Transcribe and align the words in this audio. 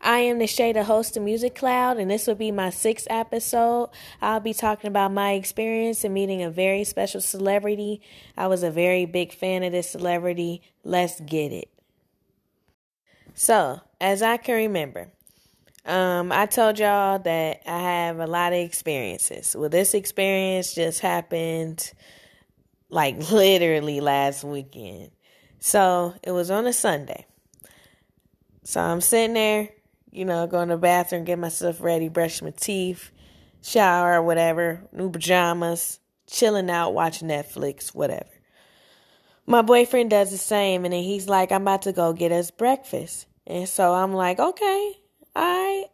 I 0.00 0.18
am 0.18 0.38
Nishada, 0.38 0.84
host 0.84 1.16
of 1.16 1.22
Music 1.22 1.54
Cloud, 1.54 1.96
and 1.98 2.10
this 2.10 2.26
will 2.26 2.34
be 2.34 2.50
my 2.50 2.70
sixth 2.70 3.06
episode. 3.08 3.90
I'll 4.20 4.40
be 4.40 4.52
talking 4.52 4.88
about 4.88 5.12
my 5.12 5.32
experience 5.32 6.04
in 6.04 6.12
meeting 6.12 6.42
a 6.42 6.50
very 6.50 6.84
special 6.84 7.22
celebrity. 7.22 8.02
I 8.36 8.48
was 8.48 8.62
a 8.62 8.70
very 8.70 9.06
big 9.06 9.32
fan 9.32 9.62
of 9.62 9.72
this 9.72 9.88
celebrity. 9.88 10.62
Let's 10.82 11.20
get 11.20 11.52
it. 11.52 11.70
So, 13.34 13.80
as 14.00 14.22
I 14.22 14.36
can 14.36 14.54
remember, 14.56 15.08
um, 15.84 16.30
I 16.30 16.46
told 16.46 16.78
y'all 16.78 17.18
that 17.18 17.62
I 17.66 17.78
have 17.78 18.20
a 18.20 18.26
lot 18.26 18.52
of 18.52 18.58
experiences. 18.58 19.56
Well, 19.58 19.68
this 19.68 19.92
experience 19.94 20.74
just 20.74 21.00
happened 21.00 21.92
like 22.90 23.30
literally 23.30 24.00
last 24.00 24.44
weekend. 24.44 25.10
So, 25.58 26.14
it 26.22 26.30
was 26.30 26.50
on 26.50 26.66
a 26.66 26.72
Sunday. 26.72 27.26
So, 28.62 28.80
I'm 28.80 29.00
sitting 29.00 29.34
there, 29.34 29.70
you 30.14 30.24
know, 30.24 30.46
go 30.46 30.64
to 30.64 30.72
the 30.72 30.78
bathroom, 30.78 31.24
get 31.24 31.38
myself 31.38 31.80
ready, 31.80 32.08
brush 32.08 32.40
my 32.40 32.50
teeth, 32.50 33.10
shower, 33.62 34.22
whatever, 34.22 34.80
new 34.92 35.10
pajamas, 35.10 35.98
chilling 36.28 36.70
out, 36.70 36.94
watching 36.94 37.28
Netflix, 37.28 37.88
whatever. 37.88 38.30
My 39.44 39.60
boyfriend 39.60 40.10
does 40.10 40.30
the 40.30 40.38
same, 40.38 40.84
and 40.84 40.94
then 40.94 41.02
he's 41.02 41.28
like, 41.28 41.50
I'm 41.50 41.62
about 41.62 41.82
to 41.82 41.92
go 41.92 42.12
get 42.12 42.30
us 42.30 42.52
breakfast. 42.52 43.26
And 43.46 43.68
so 43.68 43.92
I'm 43.92 44.14
like, 44.14 44.38
okay, 44.38 44.92
right. 45.34 45.86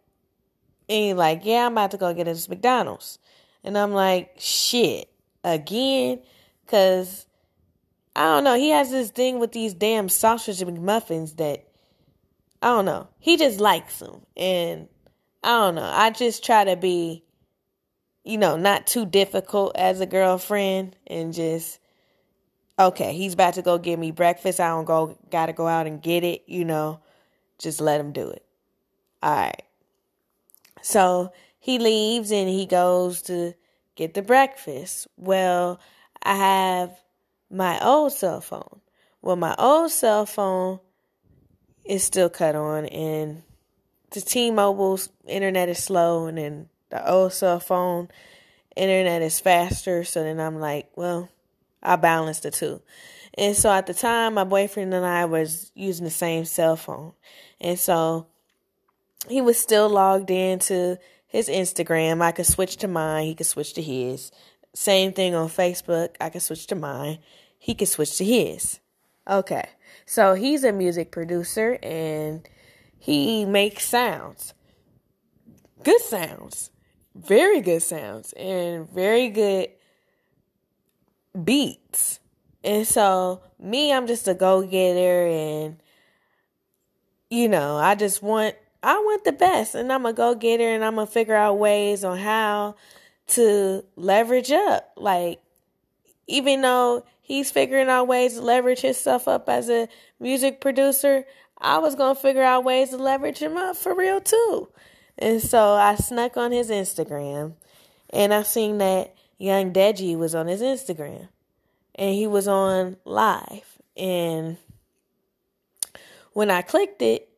And 0.89 1.05
he's 1.05 1.15
like, 1.15 1.41
yeah, 1.45 1.67
I'm 1.67 1.73
about 1.73 1.93
to 1.93 1.97
go 1.97 2.13
get 2.13 2.29
us 2.29 2.49
McDonald's. 2.49 3.19
And 3.65 3.77
I'm 3.77 3.93
like, 3.93 4.35
shit, 4.39 5.11
again? 5.43 6.21
Because, 6.65 7.27
I 8.15 8.25
don't 8.25 8.45
know, 8.45 8.55
he 8.55 8.69
has 8.71 8.91
this 8.91 9.11
thing 9.11 9.41
with 9.41 9.53
these 9.53 9.73
damn 9.73 10.11
sausage 10.11 10.61
and 10.61 10.79
McMuffins 10.79 11.37
that, 11.39 11.70
I 12.63 12.69
don't 12.69 12.85
know, 12.85 13.09
he 13.19 13.37
just 13.37 13.61
likes 13.61 13.99
them. 13.99 14.27
And, 14.37 14.89
I 15.43 15.49
don't 15.49 15.77
know, 15.77 15.91
I 15.93 16.11
just 16.11 16.45
try 16.45 16.65
to 16.65 16.77
be, 16.77 17.25
you 18.25 18.39
know, 18.39 18.57
not 18.57 18.87
too 18.87 19.07
difficult 19.07 19.77
as 19.77 20.01
a 20.01 20.07
girlfriend 20.07 20.97
and 21.07 21.33
just 21.33 21.81
okay, 22.81 23.13
he's 23.13 23.35
about 23.35 23.55
to 23.55 23.63
go 23.63 23.79
get 23.79 23.99
me 23.99 24.11
breakfast. 24.11 24.59
I 24.59 24.69
don't 24.69 24.87
go, 24.87 25.19
gotta 25.31 25.53
go 25.53 25.67
out 25.67 25.87
and 25.87 26.03
get 26.03 26.25
it, 26.25 26.45
you 26.47 26.65
know, 26.65 27.01
just 27.59 27.81
let 27.81 28.01
him 28.01 28.13
do 28.13 28.31
it. 28.31 28.45
All 29.23 29.35
right. 29.35 29.63
So 30.83 31.33
he 31.59 31.79
leaves 31.79 32.33
and 32.33 32.49
he 32.49 32.65
goes 32.65 33.23
to 33.23 33.55
get 33.97 34.15
the 34.15 34.23
breakfast. 34.23 35.07
Well, 35.17 35.79
I 36.23 36.37
have 36.37 36.99
my 37.51 37.79
old 37.85 38.13
cell 38.13 38.41
phone. 38.41 38.81
Well, 39.21 39.37
my 39.37 39.55
old 39.59 39.91
cell 39.91 40.25
phone 40.25 40.81
is 41.85 42.05
still 42.05 42.29
cut 42.29 42.55
on, 42.55 42.87
and 42.87 43.43
the 44.11 44.21
T 44.21 44.51
Mobile's 44.51 45.09
internet 45.27 45.69
is 45.69 45.83
slow, 45.83 46.27
and 46.27 46.39
then 46.39 46.69
the 46.91 47.09
old 47.09 47.33
cell 47.33 47.61
phone 47.61 48.09
internet 48.77 49.23
is 49.23 49.41
faster. 49.41 50.05
So 50.05 50.23
then 50.23 50.41
I'm 50.41 50.59
like, 50.59 50.91
well, 50.97 51.29
I 51.83 51.97
balance 51.97 52.41
the 52.41 52.51
two. 52.51 52.83
And 53.35 53.57
so 53.57 53.71
at 53.71 53.87
the 53.87 53.95
time, 53.95 54.35
my 54.35 54.45
boyfriend 54.45 54.93
and 54.93 55.07
I 55.07 55.25
was 55.25 55.71
using 55.75 56.05
the 56.05 56.11
same 56.11 56.45
cell 56.45 56.77
phone. 56.77 57.13
And 57.61 57.79
so 57.79 58.27
he 59.29 59.41
was 59.41 59.59
still 59.59 59.89
logged 59.89 60.31
into 60.31 60.99
his 61.29 61.49
Instagram. 61.49 62.21
I 62.23 62.33
could 62.33 62.47
switch 62.47 62.77
to 62.79 62.89
mine. 62.89 63.27
He 63.27 63.35
could 63.35 63.47
switch 63.47 63.75
to 63.75 63.83
his. 63.83 64.33
Same 64.75 65.13
thing 65.13 65.35
on 65.35 65.49
Facebook. 65.49 66.17
I 66.21 66.31
could 66.31 66.43
switch 66.43 66.67
to 66.69 66.75
mine. 66.75 67.19
He 67.59 67.75
could 67.75 67.89
switch 67.89 68.17
to 68.19 68.25
his. 68.25 68.80
Okay. 69.29 69.69
So 70.07 70.35
he's 70.35 70.65
a 70.65 70.73
music 70.73 71.11
producer 71.11 71.79
and 71.83 72.49
he 72.99 73.45
makes 73.45 73.85
sounds. 73.85 74.55
Good 75.83 76.01
sounds. 76.01 76.71
Very 77.15 77.61
good 77.61 77.83
sounds 77.83 78.33
and 78.35 78.89
very 78.91 79.29
good 79.29 79.71
beats. 81.45 82.21
And 82.63 82.87
so 82.87 83.43
me, 83.59 83.93
I'm 83.93 84.07
just 84.07 84.29
a 84.29 84.35
go 84.35 84.63
getter 84.63 85.27
and 85.27 85.77
you 87.31 87.49
know, 87.49 87.77
I 87.77 87.95
just 87.95 88.23
want 88.23 88.57
I 88.83 88.95
want 88.95 89.25
the 89.25 89.33
best 89.33 89.75
and 89.75 89.93
I'm 89.93 90.07
a 90.07 90.13
go 90.13 90.35
getter 90.35 90.69
and 90.69 90.85
I'm 90.85 90.97
gonna 90.97 91.07
figure 91.07 91.35
out 91.35 91.59
ways 91.59 92.05
on 92.05 92.19
how 92.19 92.77
to 93.29 93.85
leverage 93.97 94.51
up. 94.51 94.93
Like 94.97 95.41
even 96.27 96.63
though 96.63 97.05
he's 97.31 97.53
figuring 97.53 97.89
out 97.89 98.09
ways 98.09 98.35
to 98.35 98.41
leverage 98.41 98.81
himself 98.81 99.29
up 99.29 99.49
as 99.49 99.71
a 99.71 99.89
music 100.19 100.61
producer, 100.61 101.25
I 101.57 101.79
was 101.79 101.95
gonna 101.95 102.17
figure 102.17 102.43
out 102.43 102.65
ways 102.65 102.91
to 102.91 102.97
leverage 102.97 103.39
him 103.39 103.57
up 103.57 103.77
for 103.77 103.95
real 103.95 104.21
too. 104.21 104.69
And 105.17 105.41
so 105.41 105.75
I 105.75 105.95
snuck 105.95 106.37
on 106.37 106.51
his 106.51 106.71
Instagram 106.71 107.53
and 108.13 108.35
I 108.35 108.43
seen 108.43 108.79
that 108.79 109.15
Yung 109.39 109.73
Deji 109.73 110.19
was 110.19 110.35
on 110.35 110.49
his 110.49 110.61
Instagram 110.61 111.29
and 111.95 112.17
he 112.17 112.27
was 112.27 112.49
on 112.49 112.97
live. 113.05 113.79
And 113.97 114.57
when 116.33 116.51
I 116.51 116.63
clicked 116.63 117.01
it, 117.01 117.29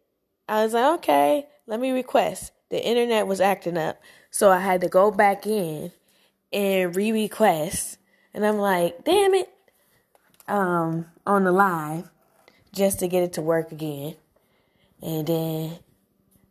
I 0.48 0.64
was 0.64 0.72
like, 0.72 1.00
okay, 1.00 1.46
let 1.66 1.80
me 1.80 1.90
request. 1.90 2.52
The 2.70 2.82
internet 2.82 3.26
was 3.26 3.42
acting 3.42 3.76
up. 3.76 4.00
So 4.30 4.50
I 4.50 4.60
had 4.60 4.80
to 4.80 4.88
go 4.88 5.10
back 5.10 5.46
in 5.46 5.92
and 6.50 6.96
re 6.96 7.12
request. 7.12 7.98
And 8.32 8.46
I'm 8.46 8.56
like, 8.56 9.04
damn 9.04 9.34
it. 9.34 9.50
Um, 10.48 11.06
on 11.26 11.44
the 11.44 11.52
live 11.52 12.10
just 12.74 12.98
to 13.00 13.08
get 13.08 13.22
it 13.22 13.34
to 13.34 13.42
work 13.42 13.72
again. 13.72 14.16
And 15.02 15.26
then 15.26 15.78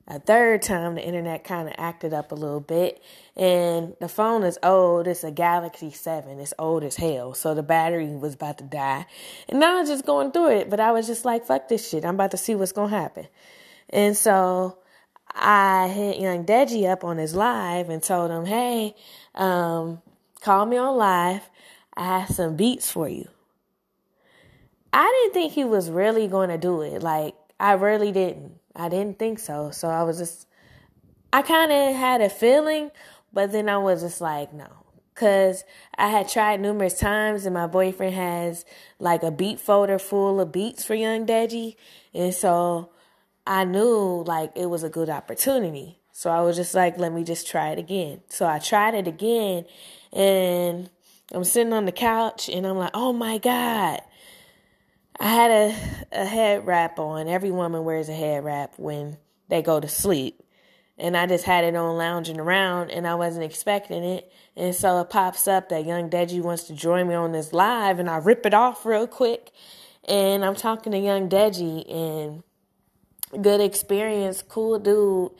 a 0.07 0.19
third 0.19 0.61
time, 0.61 0.95
the 0.95 1.05
internet 1.05 1.43
kind 1.43 1.67
of 1.67 1.75
acted 1.77 2.13
up 2.13 2.31
a 2.31 2.35
little 2.35 2.59
bit. 2.59 3.01
And 3.35 3.95
the 3.99 4.09
phone 4.09 4.43
is 4.43 4.59
old. 4.61 5.07
It's 5.07 5.23
a 5.23 5.31
Galaxy 5.31 5.91
7. 5.91 6.39
It's 6.39 6.53
old 6.59 6.83
as 6.83 6.97
hell. 6.97 7.33
So 7.33 7.53
the 7.53 7.63
battery 7.63 8.07
was 8.07 8.33
about 8.33 8.57
to 8.59 8.63
die. 8.63 9.05
And 9.47 9.59
now 9.59 9.77
I 9.77 9.79
was 9.81 9.89
just 9.89 10.05
going 10.05 10.31
through 10.31 10.51
it. 10.51 10.69
But 10.69 10.79
I 10.79 10.91
was 10.91 11.07
just 11.07 11.25
like, 11.25 11.45
fuck 11.45 11.69
this 11.69 11.89
shit. 11.89 12.05
I'm 12.05 12.15
about 12.15 12.31
to 12.31 12.37
see 12.37 12.55
what's 12.55 12.71
going 12.71 12.91
to 12.91 12.97
happen. 12.97 13.27
And 13.89 14.17
so 14.17 14.79
I 15.33 15.87
hit 15.87 16.19
Yung 16.19 16.45
Deji 16.45 16.91
up 16.91 17.03
on 17.03 17.17
his 17.17 17.35
live 17.35 17.89
and 17.89 18.03
told 18.03 18.31
him, 18.31 18.45
hey, 18.45 18.95
um, 19.33 20.01
call 20.41 20.65
me 20.65 20.77
on 20.77 20.97
live. 20.97 21.49
I 21.95 22.19
have 22.19 22.29
some 22.29 22.55
beats 22.55 22.91
for 22.91 23.07
you. 23.07 23.27
I 24.93 25.05
didn't 25.05 25.33
think 25.33 25.53
he 25.53 25.63
was 25.63 25.89
really 25.89 26.27
going 26.27 26.49
to 26.49 26.57
do 26.57 26.81
it. 26.81 27.01
Like, 27.01 27.35
I 27.59 27.73
really 27.73 28.11
didn't. 28.11 28.59
I 28.75 28.89
didn't 28.89 29.19
think 29.19 29.39
so. 29.39 29.71
So 29.71 29.87
I 29.87 30.03
was 30.03 30.17
just, 30.17 30.47
I 31.31 31.41
kind 31.41 31.71
of 31.71 31.95
had 31.95 32.21
a 32.21 32.29
feeling, 32.29 32.91
but 33.31 33.51
then 33.51 33.69
I 33.69 33.77
was 33.77 34.01
just 34.01 34.21
like, 34.21 34.53
no. 34.53 34.67
Cause 35.13 35.65
I 35.97 36.07
had 36.07 36.29
tried 36.29 36.61
numerous 36.61 36.97
times 36.97 37.45
and 37.45 37.53
my 37.53 37.67
boyfriend 37.67 38.15
has 38.15 38.65
like 38.97 39.21
a 39.23 39.29
beat 39.29 39.59
folder 39.59 39.99
full 39.99 40.39
of 40.39 40.51
beats 40.51 40.83
for 40.83 40.95
Yung 40.95 41.27
Deji. 41.27 41.75
And 42.13 42.33
so 42.33 42.89
I 43.45 43.65
knew 43.65 44.23
like 44.25 44.51
it 44.55 44.67
was 44.67 44.83
a 44.83 44.89
good 44.89 45.09
opportunity. 45.09 45.99
So 46.11 46.31
I 46.31 46.41
was 46.41 46.55
just 46.55 46.73
like, 46.73 46.97
let 46.97 47.13
me 47.13 47.23
just 47.23 47.45
try 47.45 47.69
it 47.69 47.77
again. 47.77 48.21
So 48.29 48.47
I 48.47 48.59
tried 48.59 48.95
it 48.95 49.07
again 49.07 49.65
and 50.11 50.89
I'm 51.31 51.43
sitting 51.43 51.73
on 51.73 51.85
the 51.85 51.91
couch 51.91 52.49
and 52.49 52.65
I'm 52.65 52.77
like, 52.77 52.91
oh 52.93 53.13
my 53.13 53.37
God. 53.37 54.01
I 55.21 55.27
had 55.27 55.51
a, 55.51 55.75
a 56.13 56.25
head 56.25 56.65
wrap 56.65 56.97
on. 56.97 57.27
Every 57.27 57.51
woman 57.51 57.85
wears 57.85 58.09
a 58.09 58.13
head 58.13 58.43
wrap 58.43 58.73
when 58.77 59.17
they 59.49 59.61
go 59.61 59.79
to 59.79 59.87
sleep. 59.87 60.41
And 60.97 61.15
I 61.15 61.27
just 61.27 61.45
had 61.45 61.63
it 61.63 61.75
on 61.75 61.95
lounging 61.95 62.39
around 62.39 62.89
and 62.89 63.07
I 63.07 63.13
wasn't 63.13 63.43
expecting 63.43 64.03
it. 64.03 64.31
And 64.55 64.73
so 64.73 64.99
it 64.99 65.11
pops 65.11 65.47
up 65.47 65.69
that 65.69 65.85
Yung 65.85 66.09
Deji 66.09 66.41
wants 66.41 66.63
to 66.63 66.73
join 66.73 67.07
me 67.07 67.13
on 67.13 67.33
this 67.33 67.53
live 67.53 67.99
and 67.99 68.09
I 68.09 68.17
rip 68.17 68.47
it 68.47 68.55
off 68.55 68.83
real 68.83 69.05
quick. 69.05 69.51
And 70.09 70.43
I'm 70.43 70.55
talking 70.55 70.91
to 70.91 70.97
Yung 70.97 71.29
Deji 71.29 71.85
and 71.87 73.43
good 73.43 73.61
experience, 73.61 74.41
cool 74.41 74.79
dude. 74.79 75.33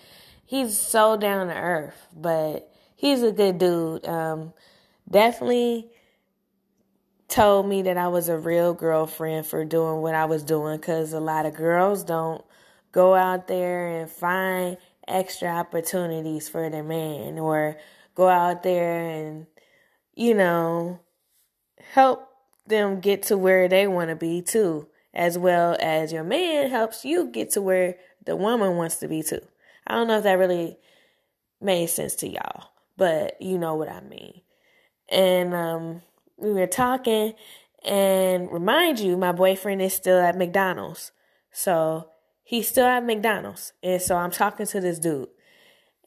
He's 0.45 0.77
so 0.77 1.17
down 1.17 1.47
to 1.47 1.55
earth, 1.55 2.05
but 2.15 2.71
he's 2.95 3.23
a 3.23 3.31
good 3.31 3.57
dude. 3.57 4.05
Um, 4.05 4.53
definitely 5.09 5.90
told 7.31 7.67
me 7.67 7.81
that 7.83 7.97
I 7.97 8.09
was 8.09 8.27
a 8.29 8.37
real 8.37 8.73
girlfriend 8.73 9.45
for 9.47 9.63
doing 9.63 10.01
what 10.01 10.13
I 10.13 10.25
was 10.25 10.43
doing 10.43 10.77
because 10.77 11.13
a 11.13 11.19
lot 11.19 11.45
of 11.45 11.55
girls 11.55 12.03
don't 12.03 12.43
go 12.91 13.15
out 13.15 13.47
there 13.47 13.87
and 13.87 14.09
find 14.09 14.77
extra 15.07 15.47
opportunities 15.47 16.49
for 16.49 16.69
their 16.69 16.83
man 16.83 17.39
or 17.39 17.77
go 18.15 18.27
out 18.27 18.63
there 18.63 18.99
and, 19.09 19.47
you 20.13 20.33
know, 20.33 20.99
help 21.93 22.27
them 22.67 22.99
get 22.99 23.23
to 23.23 23.37
where 23.37 23.69
they 23.69 23.87
want 23.87 24.09
to 24.09 24.15
be 24.15 24.41
too, 24.41 24.87
as 25.13 25.37
well 25.37 25.77
as 25.79 26.11
your 26.11 26.25
man 26.25 26.69
helps 26.69 27.05
you 27.05 27.27
get 27.27 27.51
to 27.51 27.61
where 27.61 27.95
the 28.25 28.35
woman 28.35 28.75
wants 28.75 28.97
to 28.97 29.07
be 29.07 29.23
too. 29.23 29.41
I 29.87 29.95
don't 29.95 30.07
know 30.07 30.17
if 30.17 30.23
that 30.23 30.37
really 30.37 30.77
made 31.61 31.87
sense 31.87 32.15
to 32.15 32.27
y'all, 32.27 32.71
but 32.97 33.41
you 33.41 33.57
know 33.57 33.75
what 33.75 33.89
I 33.89 34.01
mean. 34.01 34.41
And 35.09 35.53
um 35.53 36.01
we 36.41 36.51
were 36.51 36.67
talking 36.67 37.33
and 37.83 38.51
remind 38.51 38.99
you 38.99 39.17
my 39.17 39.31
boyfriend 39.31 39.81
is 39.81 39.93
still 39.93 40.19
at 40.19 40.37
McDonald's. 40.37 41.11
So 41.51 42.09
he's 42.43 42.67
still 42.67 42.85
at 42.85 43.05
McDonald's. 43.05 43.73
And 43.81 44.01
so 44.01 44.17
I'm 44.17 44.31
talking 44.31 44.65
to 44.67 44.81
this 44.81 44.99
dude. 44.99 45.29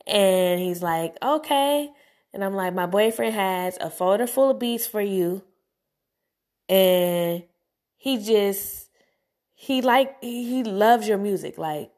And 0.06 0.60
he's 0.60 0.82
like, 0.82 1.16
okay. 1.22 1.90
And 2.32 2.44
I'm 2.44 2.54
like, 2.54 2.74
my 2.74 2.86
boyfriend 2.86 3.34
has 3.34 3.78
a 3.80 3.90
folder 3.90 4.26
full 4.26 4.50
of 4.50 4.58
beats 4.58 4.86
for 4.86 5.00
you. 5.00 5.44
And 6.68 7.44
he 7.96 8.18
just, 8.18 8.88
he 9.54 9.82
like, 9.82 10.22
he 10.22 10.62
loves 10.64 11.08
your 11.08 11.18
music. 11.18 11.58
Like, 11.58 11.90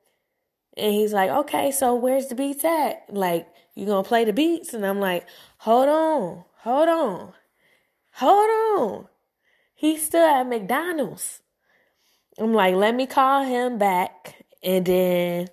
and 0.76 0.92
he's 0.92 1.12
like, 1.12 1.30
okay, 1.30 1.70
so 1.70 1.94
where's 1.94 2.26
the 2.26 2.34
beats 2.34 2.64
at? 2.64 3.04
Like, 3.08 3.48
you 3.74 3.86
gonna 3.86 4.02
play 4.02 4.24
the 4.24 4.32
beats? 4.32 4.74
And 4.74 4.84
I'm 4.84 5.00
like, 5.00 5.26
hold 5.58 5.88
on, 5.88 6.44
hold 6.58 6.88
on, 6.88 7.32
hold 8.16 8.50
on. 8.80 9.08
He's 9.74 10.04
still 10.04 10.26
at 10.26 10.48
McDonald's. 10.48 11.42
I'm 12.38 12.54
like, 12.54 12.74
let 12.74 12.94
me 12.94 13.06
call 13.06 13.44
him 13.44 13.78
back. 13.78 14.42
And 14.62 14.86
then 14.86 15.48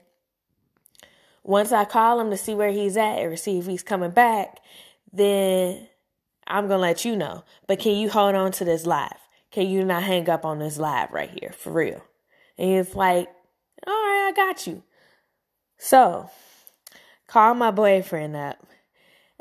once 1.44 1.72
I 1.72 1.86
call 1.86 2.20
him 2.20 2.30
to 2.30 2.38
see 2.38 2.56
where 2.56 2.72
he's 2.72 2.96
at 2.96 3.20
or 3.20 3.36
see 3.36 3.60
if 3.60 3.66
he's 3.66 3.84
coming 3.84 4.12
back, 4.12 4.60
then 5.12 5.88
I'm 6.48 6.68
going 6.68 6.78
to 6.78 6.82
let 6.82 7.04
you 7.04 7.16
know. 7.18 7.44
But 7.68 7.80
can 7.80 7.98
you 7.98 8.10
hold 8.10 8.36
on 8.36 8.54
to 8.54 8.66
this 8.66 8.86
live? 8.86 9.12
Can 9.52 9.68
you 9.68 9.84
not 9.84 10.04
hang 10.04 10.30
up 10.30 10.46
on 10.46 10.60
this 10.60 10.78
live 10.78 11.12
right 11.12 11.30
here 11.30 11.52
for 11.52 11.72
real? 11.72 12.02
And 12.58 12.78
he's 12.78 12.96
like, 12.96 13.28
all 13.86 13.94
right, 13.94 14.30
I 14.30 14.34
got 14.36 14.66
you. 14.68 14.84
So 15.78 16.30
call 17.28 17.56
my 17.56 17.72
boyfriend 17.72 18.38
up 18.38 18.66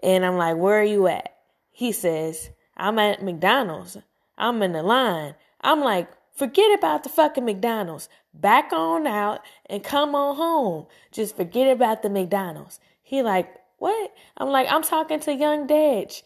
and 0.03 0.25
I'm 0.25 0.37
like, 0.37 0.57
where 0.57 0.81
are 0.81 0.85
you 0.85 1.07
at? 1.07 1.33
He 1.71 1.93
says, 1.93 2.51
I'm 2.77 2.99
at 2.99 3.23
McDonald's. 3.23 3.99
I'm 4.39 4.63
in 4.63 4.73
the 4.73 4.83
line. 4.83 5.35
I'm 5.61 5.81
like, 5.81 6.09
Forget 6.35 6.77
about 6.79 7.03
the 7.03 7.09
fucking 7.09 7.45
McDonald's. 7.45 8.09
Back 8.33 8.73
on 8.73 9.07
out 9.07 9.41
and 9.67 9.85
come 9.85 10.15
on 10.15 10.37
home. 10.37 10.87
Just 11.11 11.37
forget 11.37 11.71
about 11.71 12.03
the 12.03 12.09
McDonald's. 12.09 12.81
He 13.03 13.23
like, 13.23 13.55
what? 13.79 14.13
I'm 14.39 14.49
like, 14.49 14.67
I'm 14.71 14.83
talking 14.83 15.21
to 15.21 15.35
Young 15.35 15.69
Dej. 15.69 16.23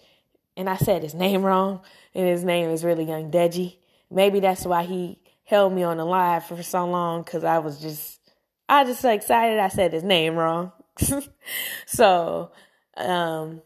And 0.56 0.70
I 0.70 0.76
said 0.76 1.02
his 1.02 1.14
name 1.14 1.42
wrong. 1.42 1.80
And 2.14 2.26
his 2.26 2.44
name 2.44 2.70
is 2.70 2.84
really 2.84 3.04
Yung 3.04 3.30
Deji. 3.30 3.76
Maybe 4.10 4.38
that's 4.38 4.64
why 4.64 4.84
he 4.84 5.18
held 5.44 5.72
me 5.72 5.82
on 5.82 5.96
the 5.96 6.04
line 6.04 6.40
for 6.40 6.62
so 6.62 6.86
long. 6.86 7.24
Cause 7.24 7.42
I 7.42 7.58
was 7.58 7.80
just, 7.80 8.20
I 8.68 8.82
was 8.82 8.92
just 8.92 9.02
so 9.02 9.10
excited 9.10 9.58
I 9.58 9.68
said 9.68 9.92
his 9.92 10.04
name 10.04 10.36
wrong. 10.36 10.70
so, 11.86 12.52
um, 12.96 13.60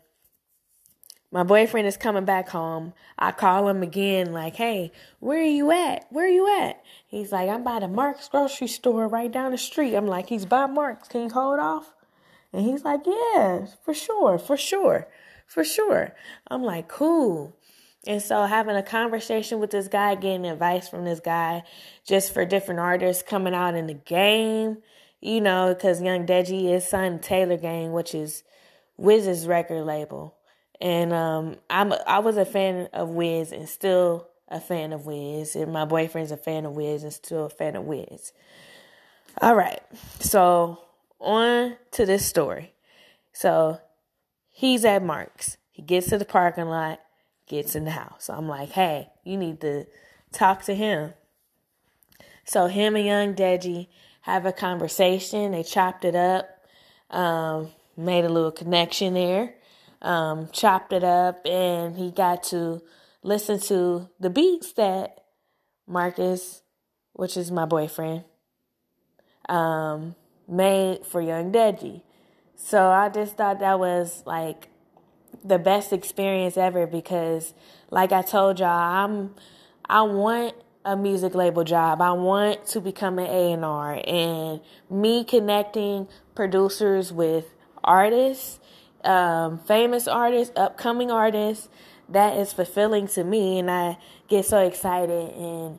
my 1.32 1.44
boyfriend 1.44 1.86
is 1.86 1.96
coming 1.96 2.24
back 2.24 2.48
home. 2.48 2.92
I 3.18 3.30
call 3.32 3.68
him 3.68 3.82
again, 3.82 4.32
like, 4.32 4.56
hey, 4.56 4.90
where 5.20 5.40
are 5.40 5.42
you 5.42 5.70
at? 5.70 6.06
Where 6.10 6.26
are 6.26 6.28
you 6.28 6.60
at? 6.60 6.82
He's 7.06 7.30
like, 7.30 7.48
I'm 7.48 7.62
by 7.62 7.78
the 7.78 7.88
Mark's 7.88 8.28
grocery 8.28 8.66
store 8.66 9.06
right 9.06 9.30
down 9.30 9.52
the 9.52 9.58
street. 9.58 9.94
I'm 9.94 10.06
like, 10.06 10.28
he's 10.28 10.44
by 10.44 10.66
Mark's. 10.66 11.08
Can 11.08 11.22
you 11.22 11.28
hold 11.30 11.60
off? 11.60 11.94
And 12.52 12.66
he's 12.66 12.84
like, 12.84 13.02
yeah, 13.06 13.66
for 13.84 13.94
sure, 13.94 14.38
for 14.38 14.56
sure, 14.56 15.06
for 15.46 15.62
sure. 15.62 16.14
I'm 16.48 16.64
like, 16.64 16.88
cool. 16.88 17.56
And 18.06 18.20
so 18.20 18.44
having 18.46 18.76
a 18.76 18.82
conversation 18.82 19.60
with 19.60 19.70
this 19.70 19.86
guy, 19.86 20.14
getting 20.14 20.46
advice 20.46 20.88
from 20.88 21.04
this 21.04 21.20
guy 21.20 21.62
just 22.04 22.32
for 22.32 22.44
different 22.44 22.80
artists 22.80 23.22
coming 23.22 23.54
out 23.54 23.76
in 23.76 23.86
the 23.86 23.94
game, 23.94 24.78
you 25.20 25.40
know, 25.40 25.74
because 25.74 26.02
Yung 26.02 26.26
Deji 26.26 26.74
is 26.74 26.88
signed 26.88 27.22
Taylor 27.22 27.58
Gang, 27.58 27.92
which 27.92 28.14
is 28.14 28.42
Wiz's 28.96 29.46
record 29.46 29.84
label. 29.84 30.34
And 30.80 31.12
um, 31.12 31.56
I'm 31.68 31.92
I 32.06 32.20
was 32.20 32.36
a 32.36 32.44
fan 32.44 32.88
of 32.92 33.10
Wiz 33.10 33.52
and 33.52 33.68
still 33.68 34.28
a 34.48 34.60
fan 34.60 34.92
of 34.92 35.06
Wiz, 35.06 35.54
and 35.54 35.72
my 35.72 35.84
boyfriend's 35.84 36.32
a 36.32 36.36
fan 36.36 36.64
of 36.64 36.72
Wiz 36.72 37.02
and 37.02 37.12
still 37.12 37.46
a 37.46 37.50
fan 37.50 37.76
of 37.76 37.84
Wiz. 37.84 38.32
All 39.40 39.54
right, 39.54 39.80
so 40.18 40.80
on 41.20 41.76
to 41.92 42.06
this 42.06 42.26
story. 42.26 42.72
So 43.32 43.78
he's 44.48 44.84
at 44.84 45.04
Mark's. 45.04 45.56
He 45.70 45.82
gets 45.82 46.08
to 46.08 46.18
the 46.18 46.24
parking 46.24 46.66
lot, 46.66 47.00
gets 47.46 47.76
in 47.76 47.84
the 47.84 47.92
house. 47.92 48.24
So 48.24 48.34
I'm 48.34 48.48
like, 48.48 48.70
hey, 48.70 49.10
you 49.22 49.36
need 49.36 49.60
to 49.60 49.86
talk 50.32 50.62
to 50.64 50.74
him. 50.74 51.12
So 52.44 52.66
him 52.66 52.96
and 52.96 53.06
Yung 53.06 53.34
Deji 53.34 53.86
have 54.22 54.46
a 54.46 54.52
conversation. 54.52 55.52
They 55.52 55.62
chopped 55.62 56.04
it 56.04 56.16
up, 56.16 56.48
um, 57.10 57.70
made 57.96 58.24
a 58.24 58.28
little 58.28 58.50
connection 58.50 59.14
there 59.14 59.54
um, 60.02 60.48
chopped 60.52 60.92
it 60.92 61.04
up, 61.04 61.44
and 61.46 61.96
he 61.96 62.10
got 62.10 62.42
to 62.44 62.82
listen 63.22 63.60
to 63.60 64.08
the 64.18 64.30
beats 64.30 64.72
that 64.74 65.24
Marcus, 65.86 66.62
which 67.12 67.36
is 67.36 67.50
my 67.50 67.66
boyfriend, 67.66 68.24
um, 69.48 70.14
made 70.48 71.04
for 71.04 71.20
Yung 71.20 71.52
Deji. 71.52 72.02
So 72.56 72.90
I 72.90 73.08
just 73.08 73.36
thought 73.36 73.60
that 73.60 73.78
was 73.78 74.22
like 74.26 74.68
the 75.44 75.58
best 75.58 75.92
experience 75.92 76.56
ever 76.56 76.86
because, 76.86 77.54
like 77.90 78.12
I 78.12 78.22
told 78.22 78.60
y'all, 78.60 78.68
I'm 78.68 79.34
I 79.88 80.02
want 80.02 80.54
a 80.84 80.96
music 80.96 81.34
label 81.34 81.64
job. 81.64 82.00
I 82.00 82.12
want 82.12 82.66
to 82.66 82.80
become 82.80 83.18
an 83.18 83.26
A&R 83.26 84.02
and 84.06 84.60
me 84.88 85.24
connecting 85.24 86.08
producers 86.34 87.12
with 87.12 87.46
artists 87.82 88.60
um, 89.04 89.58
famous 89.58 90.08
artists, 90.08 90.52
upcoming 90.56 91.10
artists, 91.10 91.68
that 92.08 92.36
is 92.36 92.52
fulfilling 92.52 93.06
to 93.08 93.24
me. 93.24 93.58
And 93.58 93.70
I 93.70 93.98
get 94.28 94.44
so 94.44 94.60
excited. 94.60 95.32
And 95.34 95.78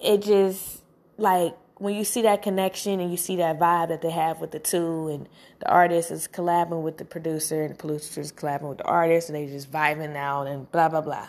it 0.00 0.22
just, 0.22 0.82
like, 1.16 1.56
when 1.76 1.94
you 1.94 2.04
see 2.04 2.22
that 2.22 2.42
connection 2.42 3.00
and 3.00 3.10
you 3.10 3.16
see 3.16 3.36
that 3.36 3.58
vibe 3.58 3.88
that 3.88 4.02
they 4.02 4.10
have 4.10 4.40
with 4.40 4.52
the 4.52 4.58
two, 4.58 5.08
and 5.08 5.28
the 5.60 5.68
artist 5.68 6.10
is 6.10 6.28
collabing 6.28 6.82
with 6.82 6.98
the 6.98 7.04
producer, 7.04 7.62
and 7.62 7.72
the 7.72 7.74
producer 7.74 8.20
is 8.20 8.32
collabing 8.32 8.68
with 8.68 8.78
the 8.78 8.84
artist, 8.84 9.28
and 9.28 9.36
they 9.36 9.46
just 9.46 9.72
vibing 9.72 10.16
out 10.16 10.46
and 10.46 10.70
blah, 10.70 10.88
blah, 10.88 11.00
blah. 11.00 11.28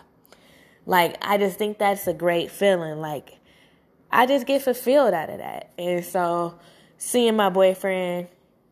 Like, 0.85 1.17
I 1.21 1.37
just 1.37 1.57
think 1.57 1.79
that's 1.79 2.05
a 2.07 2.13
great 2.13 2.51
feeling. 2.51 2.99
Like, 2.99 3.39
I 4.11 4.25
just 4.27 4.45
get 4.45 4.61
fulfilled 4.61 5.13
out 5.13 5.29
of 5.29 5.39
that. 5.39 5.71
And 5.77 6.05
so, 6.05 6.59
seeing 6.97 7.35
my 7.35 7.49
boyfriend 7.49 8.27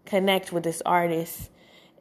connect 0.05 0.51
with 0.51 0.63
this 0.63 0.81
artist 0.85 1.50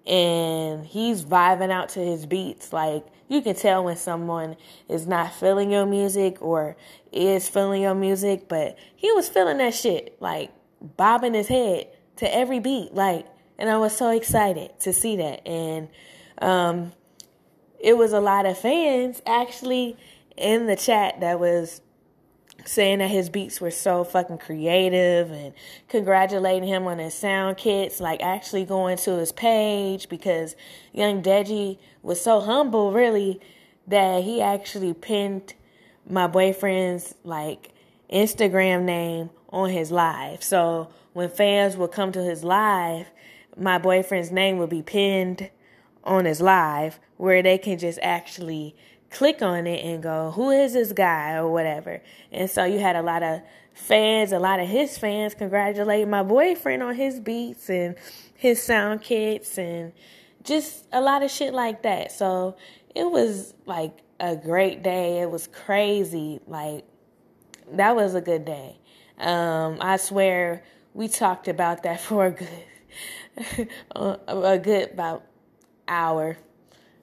and 0.07 0.85
he's 0.85 1.25
vibing 1.25 1.71
out 1.71 1.91
to 1.91 2.01
his 2.01 2.27
beats. 2.27 2.73
Like 2.73 3.05
you 3.29 3.41
can 3.41 3.55
tell 3.55 3.85
when 3.85 3.97
someone 3.97 4.57
is 4.89 5.07
not 5.07 5.35
feeling 5.35 5.71
your 5.71 5.87
music 5.87 6.41
or 6.41 6.77
is 7.13 7.49
feeling 7.49 7.83
your 7.83 7.95
music, 7.95 8.49
but 8.49 8.77
he 8.97 9.11
was 9.13 9.29
feeling 9.29 9.59
that 9.59 9.75
shit, 9.75 10.17
like 10.21 10.51
bobbing 10.81 11.35
his 11.35 11.49
head 11.49 11.89
to 12.17 12.35
every 12.35 12.59
beat. 12.59 12.95
Like, 12.95 13.27
and 13.59 13.71
I 13.71 13.79
was 13.79 13.97
so 13.97 14.11
excited 14.11 14.79
to 14.81 14.93
see 14.93 15.17
that. 15.17 15.47
And 15.47 15.89
um, 16.39 16.93
it 17.79 17.97
was 17.97 18.13
a 18.13 18.21
lot 18.21 18.47
of 18.47 18.59
fans 18.59 19.23
actually 19.27 19.97
in 20.37 20.67
the 20.67 20.77
chat 20.77 21.21
that 21.21 21.39
was 21.39 21.81
saying 22.65 22.99
that 22.99 23.11
his 23.11 23.29
beats 23.29 23.61
were 23.61 23.71
so 23.71 24.05
fucking 24.05 24.39
creative 24.39 25.31
and 25.31 25.53
congratulating 25.89 26.69
him 26.69 26.87
on 26.87 26.99
his 26.99 27.15
sound 27.15 27.57
kits, 27.57 28.01
like 28.01 28.23
actually 28.23 28.65
going 28.65 28.97
to 28.99 29.19
his 29.19 29.33
page 29.33 30.09
because 30.09 30.57
Yung 30.93 31.23
Deji 31.23 31.79
was 32.03 32.21
so 32.21 32.41
humble, 32.41 32.93
really, 32.93 33.41
that 33.87 34.23
he 34.25 34.41
actually 34.41 34.95
pinned 34.95 35.55
my 36.09 36.27
boyfriend's 36.27 37.15
like 37.25 37.71
Instagram 38.13 38.83
name 38.83 39.31
on 39.51 39.71
his 39.71 39.91
live. 39.91 40.43
So 40.43 40.89
when 41.13 41.29
fans 41.29 41.77
would 41.77 41.93
come 41.93 42.13
to 42.13 42.23
his 42.23 42.45
live, 42.45 43.11
my 43.57 43.79
boyfriend's 43.79 44.31
name 44.31 44.59
would 44.59 44.71
be 44.71 44.83
pinned 44.83 45.51
on 46.05 46.25
his 46.25 46.41
live 46.41 46.99
where 47.17 47.43
they 47.43 47.59
can 47.59 47.79
just 47.79 47.99
actually 48.03 48.75
click 49.13 49.43
on 49.43 49.67
it 49.67 49.85
and 49.85 50.03
go, 50.03 50.31
who 50.33 50.51
is 50.51 50.73
this 50.73 50.93
guy 50.93 51.35
or 51.35 51.49
whatever. 51.49 52.03
And 52.31 52.51
so 52.51 52.65
you 52.65 52.79
had 52.79 52.97
a 52.97 53.03
lot 53.03 53.23
of 53.23 53.43
fans, 53.75 54.33
a 54.33 54.39
lot 54.39 54.61
of 54.61 54.69
his 54.69 54.99
fans 54.99 55.35
congratulate 55.35 56.09
my 56.09 56.23
boyfriend 56.23 56.83
on 56.83 56.95
his 56.95 57.21
beats 57.21 57.71
and 57.71 57.97
his 58.35 58.63
sound 58.63 59.03
kits 59.03 59.59
and 59.59 59.93
just 60.43 60.87
a 60.93 61.01
lot 61.01 61.23
of 61.23 61.31
shit 61.31 61.55
like 61.55 61.83
that. 61.83 62.13
So 62.13 62.57
it 62.95 63.11
was 63.11 63.55
like 63.67 63.99
a 64.19 64.37
great 64.37 64.83
day. 64.83 65.21
It 65.21 65.31
was 65.31 65.47
crazy. 65.47 66.41
Like 66.47 66.85
that 67.73 67.95
was 67.95 68.15
a 68.15 68.21
good 68.21 68.45
day. 68.45 68.79
Um, 69.19 69.79
I 69.81 69.97
swear 69.99 70.65
we 70.95 71.09
talked 71.09 71.49
about 71.49 71.83
that 71.85 72.01
for 72.09 72.27
a 72.27 72.31
good, 72.33 73.69
a 74.27 74.59
good 74.59 74.91
about 74.91 75.25
hour 75.89 76.37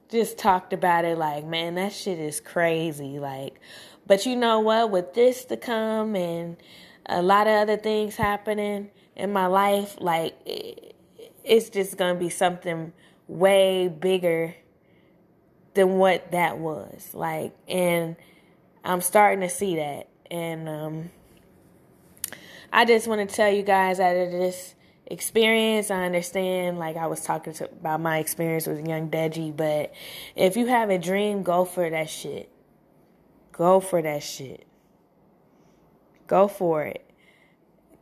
just 0.09 0.37
talked 0.37 0.73
about 0.73 1.05
it 1.05 1.17
like, 1.17 1.45
man, 1.45 1.75
that 1.75 1.93
shit 1.93 2.19
is 2.19 2.39
crazy. 2.39 3.19
Like, 3.19 3.59
but 4.07 4.25
you 4.25 4.35
know 4.35 4.59
what? 4.59 4.89
With 4.91 5.13
this 5.13 5.45
to 5.45 5.57
come 5.57 6.15
and 6.15 6.57
a 7.05 7.21
lot 7.21 7.47
of 7.47 7.53
other 7.53 7.77
things 7.77 8.15
happening 8.15 8.89
in 9.15 9.31
my 9.31 9.47
life, 9.47 9.97
like, 9.99 10.35
it's 11.43 11.69
just 11.69 11.97
gonna 11.97 12.19
be 12.19 12.29
something 12.29 12.93
way 13.27 13.87
bigger 13.87 14.55
than 15.75 15.97
what 15.97 16.31
that 16.31 16.57
was. 16.57 17.13
Like, 17.13 17.53
and 17.67 18.15
I'm 18.83 19.01
starting 19.01 19.41
to 19.41 19.49
see 19.49 19.75
that. 19.75 20.07
And, 20.31 20.67
um, 20.67 21.09
I 22.71 22.85
just 22.85 23.07
want 23.07 23.27
to 23.27 23.35
tell 23.35 23.51
you 23.51 23.63
guys 23.63 23.99
out 23.99 24.15
of 24.15 24.31
this 24.31 24.75
experience, 25.09 25.91
I 25.91 26.05
understand, 26.05 26.77
like 26.79 26.97
I 26.97 27.07
was 27.07 27.21
talking 27.21 27.53
to, 27.53 27.65
about 27.65 28.01
my 28.01 28.19
experience 28.19 28.67
with 28.67 28.87
Yung 28.87 29.09
Deji, 29.09 29.55
but 29.55 29.93
if 30.35 30.55
you 30.55 30.67
have 30.67 30.89
a 30.89 30.97
dream, 30.97 31.43
go 31.43 31.65
for 31.65 31.89
that 31.89 32.09
shit. 32.09 32.51
Go 33.51 33.79
for 33.79 34.01
that 34.01 34.23
shit. 34.23 34.65
Go 36.27 36.47
for 36.47 36.83
it. 36.83 37.09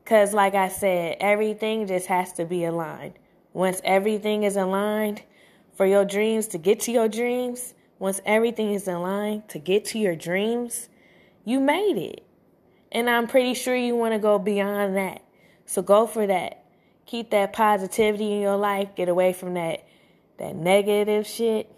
Because, 0.04 0.34
like 0.34 0.54
I 0.54 0.68
said, 0.68 1.18
everything 1.20 1.88
just 1.88 2.08
has 2.08 2.32
to 2.34 2.46
be 2.46 2.64
aligned. 2.64 3.14
Once 3.54 3.82
everything 3.84 4.44
is 4.44 4.56
aligned 4.56 5.24
for 5.74 5.86
your 5.86 6.06
dreams 6.06 6.48
to 6.48 6.58
get 6.58 6.80
to 6.82 6.92
your 6.92 7.08
dreams, 7.08 7.74
once 8.00 8.22
everything 8.26 8.74
is 8.74 8.88
aligned 8.88 9.50
to 9.50 9.60
get 9.60 9.84
to 9.86 10.00
your 10.00 10.16
dreams, 10.16 10.90
you 11.44 11.60
made 11.60 11.98
it. 11.98 12.24
And 12.92 13.10
I'm 13.10 13.28
pretty 13.28 13.54
sure 13.54 13.76
you 13.76 13.96
want 13.96 14.14
to 14.14 14.20
go 14.20 14.38
beyond 14.38 14.96
that. 14.96 15.24
So 15.66 15.82
go 15.82 16.06
for 16.06 16.28
that. 16.28 16.64
Keep 17.08 17.32
that 17.32 17.54
positivity 17.54 18.34
in 18.34 18.42
your 18.42 18.58
life. 18.58 18.96
Get 18.96 19.10
away 19.10 19.34
from 19.34 19.56
that 19.56 19.88
that 20.38 20.56
negative 20.56 21.26
shit 21.26 21.72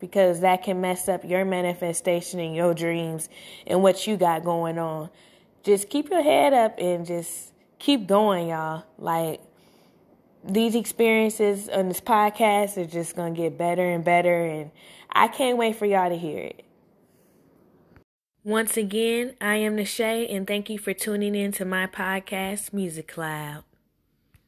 because 0.00 0.40
that 0.40 0.64
can 0.64 0.80
mess 0.80 1.08
up 1.08 1.24
your 1.24 1.44
manifestation 1.44 2.40
and 2.40 2.56
your 2.56 2.74
dreams 2.74 3.28
and 3.66 3.82
what 3.82 4.06
you 4.06 4.16
got 4.16 4.42
going 4.42 4.78
on. 4.78 5.10
Just 5.62 5.90
keep 5.90 6.10
your 6.10 6.22
head 6.22 6.52
up 6.52 6.78
and 6.78 7.06
just 7.06 7.52
keep 7.78 8.06
going, 8.06 8.48
y'all. 8.48 8.84
Like 8.98 9.40
these 10.42 10.74
experiences 10.74 11.68
on 11.68 11.88
this 11.88 12.00
podcast 12.00 12.76
are 12.78 12.86
just 12.86 13.14
going 13.14 13.34
to 13.34 13.42
get 13.42 13.58
better 13.58 13.88
and 13.88 14.02
better 14.02 14.46
and 14.46 14.70
I 15.12 15.28
can't 15.28 15.58
wait 15.58 15.76
for 15.76 15.86
y'all 15.86 16.08
to 16.08 16.16
hear 16.16 16.38
it. 16.38 16.64
Once 18.42 18.78
again, 18.78 19.34
I 19.40 19.56
am 19.56 19.76
Nashay 19.76 20.34
and 20.34 20.46
thank 20.46 20.70
you 20.70 20.78
for 20.78 20.94
tuning 20.94 21.34
in 21.34 21.52
to 21.52 21.66
my 21.66 21.86
podcast, 21.86 22.72
Music 22.72 23.06
Cloud. 23.06 23.64